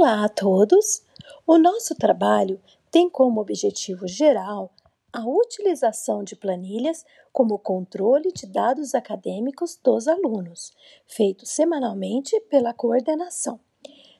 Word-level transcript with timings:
Olá 0.00 0.26
a 0.26 0.28
todos! 0.28 1.02
O 1.44 1.58
nosso 1.58 1.92
trabalho 1.92 2.60
tem 2.88 3.10
como 3.10 3.40
objetivo 3.40 4.06
geral 4.06 4.70
a 5.12 5.26
utilização 5.26 6.22
de 6.22 6.36
planilhas 6.36 7.04
como 7.32 7.58
controle 7.58 8.30
de 8.30 8.46
dados 8.46 8.94
acadêmicos 8.94 9.76
dos 9.82 10.06
alunos, 10.06 10.70
feito 11.04 11.44
semanalmente 11.44 12.40
pela 12.42 12.72
coordenação. 12.72 13.58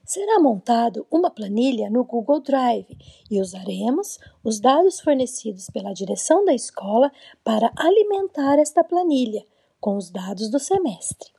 Será 0.04 0.40
montado 0.40 1.06
uma 1.12 1.30
planilha 1.30 1.88
no 1.88 2.02
Google 2.02 2.40
Drive 2.40 2.98
e 3.30 3.40
usaremos 3.40 4.18
os 4.42 4.58
dados 4.58 4.98
fornecidos 4.98 5.70
pela 5.70 5.92
direção 5.92 6.44
da 6.44 6.52
escola 6.52 7.12
para 7.44 7.72
alimentar 7.76 8.58
esta 8.58 8.82
planilha 8.82 9.46
com 9.80 9.96
os 9.96 10.10
dados 10.10 10.50
do 10.50 10.58
semestre. 10.58 11.37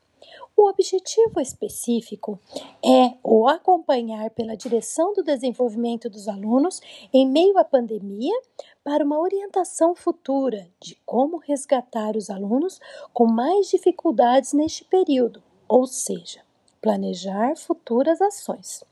O 0.62 0.68
objetivo 0.68 1.40
específico 1.40 2.38
é 2.86 3.14
o 3.24 3.48
acompanhar 3.48 4.30
pela 4.32 4.58
direção 4.58 5.14
do 5.14 5.24
desenvolvimento 5.24 6.10
dos 6.10 6.28
alunos 6.28 6.82
em 7.14 7.26
meio 7.26 7.58
à 7.58 7.64
pandemia 7.64 8.38
para 8.84 9.06
uma 9.06 9.22
orientação 9.22 9.96
futura 9.96 10.68
de 10.78 10.98
como 11.06 11.38
resgatar 11.38 12.18
os 12.18 12.30
alunos 12.30 12.78
com 13.14 13.26
mais 13.26 13.70
dificuldades 13.70 14.52
neste 14.52 14.84
período, 14.84 15.42
ou 15.66 15.88
seja, 15.88 16.42
planejar 16.82 17.56
futuras 17.56 18.22
ações. 18.22 18.84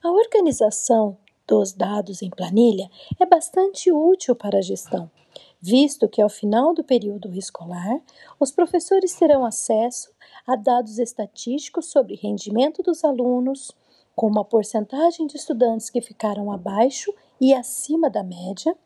A 0.00 0.12
organização 0.12 1.18
dos 1.44 1.72
dados 1.72 2.22
em 2.22 2.30
planilha 2.30 2.88
é 3.18 3.26
bastante 3.26 3.90
útil 3.90 4.36
para 4.36 4.58
a 4.58 4.62
gestão, 4.62 5.10
visto 5.60 6.08
que 6.08 6.22
ao 6.22 6.28
final 6.28 6.74
do 6.74 6.84
período 6.84 7.32
escolar, 7.34 8.00
os 8.38 8.50
professores 8.50 9.14
terão 9.14 9.44
acesso 9.44 10.10
a 10.46 10.56
dados 10.56 10.98
estatísticos 10.98 11.90
sobre 11.90 12.14
rendimento 12.14 12.82
dos 12.82 13.04
alunos, 13.04 13.72
como 14.14 14.40
a 14.40 14.44
porcentagem 14.44 15.26
de 15.26 15.36
estudantes 15.36 15.90
que 15.90 16.00
ficaram 16.00 16.50
abaixo 16.50 17.12
e 17.40 17.54
acima 17.54 18.10
da 18.10 18.22
média, 18.22 18.76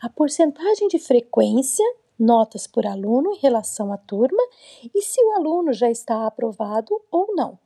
a 0.00 0.08
porcentagem 0.08 0.88
de 0.88 0.98
frequência, 0.98 1.84
notas 2.18 2.66
por 2.66 2.86
aluno 2.86 3.32
em 3.32 3.38
relação 3.38 3.92
à 3.92 3.96
turma 3.96 4.42
e 4.94 5.02
se 5.02 5.22
o 5.22 5.32
aluno 5.32 5.72
já 5.72 5.90
está 5.90 6.26
aprovado 6.26 7.00
ou 7.10 7.34
não. 7.34 7.58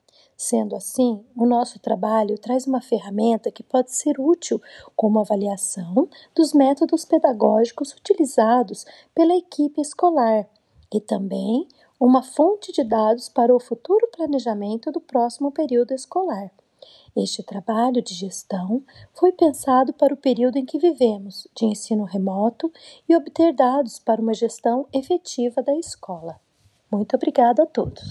Sendo 0.43 0.75
assim, 0.75 1.23
o 1.37 1.45
nosso 1.45 1.79
trabalho 1.79 2.39
traz 2.39 2.67
uma 2.67 2.81
ferramenta 2.81 3.51
que 3.51 3.63
pode 3.63 3.95
ser 3.95 4.19
útil 4.19 4.59
como 4.97 5.21
avaliação 5.21 6.09
dos 6.35 6.55
métodos 6.55 7.05
pedagógicos 7.05 7.93
utilizados 7.93 8.87
pela 9.15 9.37
equipe 9.37 9.83
escolar 9.83 10.49
e 10.91 10.99
também 10.99 11.69
uma 12.01 12.23
fonte 12.23 12.73
de 12.73 12.83
dados 12.83 13.29
para 13.29 13.55
o 13.55 13.61
futuro 13.61 14.09
planejamento 14.17 14.91
do 14.91 14.99
próximo 14.99 15.53
período 15.53 15.93
escolar. 15.93 16.51
Este 17.15 17.43
trabalho 17.43 18.01
de 18.01 18.15
gestão 18.15 18.83
foi 19.13 19.33
pensado 19.33 19.93
para 19.93 20.15
o 20.15 20.17
período 20.17 20.57
em 20.57 20.65
que 20.65 20.79
vivemos, 20.79 21.47
de 21.55 21.67
ensino 21.67 22.05
remoto, 22.05 22.73
e 23.07 23.15
obter 23.15 23.53
dados 23.53 23.99
para 23.99 24.23
uma 24.23 24.33
gestão 24.33 24.89
efetiva 24.91 25.63
da 25.63 25.77
escola. 25.77 26.41
Muito 26.91 27.15
obrigada 27.15 27.65
a 27.65 27.67
todos. 27.67 27.99